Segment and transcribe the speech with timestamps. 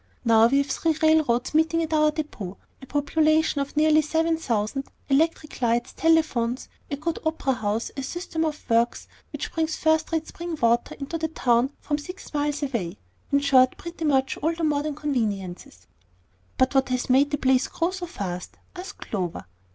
[0.25, 4.85] Now we have three railroads meeting at our depot, a population of nearly seven thousand,
[5.09, 10.27] electric lights, telephones, a good opera house, a system of works which brings first rate
[10.27, 12.97] spring water into the town from six miles away,
[13.31, 15.85] in short, pretty much all the modern conveniences."
[16.57, 19.45] "But what has made the place grow so fast?" asked Clover.